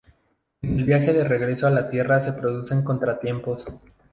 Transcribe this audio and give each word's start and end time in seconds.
En 0.63 0.79
el 0.79 0.83
viaje 0.85 1.13
de 1.13 1.23
regreso 1.23 1.67
a 1.67 1.69
la 1.69 1.87
Tierra 1.91 2.23
se 2.23 2.33
producen 2.33 2.83
contratiempos. 2.83 3.67